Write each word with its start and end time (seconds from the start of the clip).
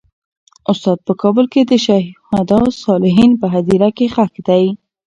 استاد 0.71 0.99
په 1.07 1.13
کابل 1.21 1.45
کې 1.53 1.61
د 1.65 1.71
شهدا 1.85 2.61
صالحین 2.83 3.31
په 3.41 3.47
هدیره 3.53 3.89
کې 3.97 4.05
خښ 4.15 4.33
دی. 4.47 4.65